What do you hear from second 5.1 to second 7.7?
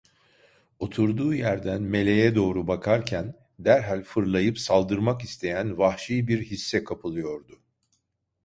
isteyen vahşi bir hisse kapılıyordu.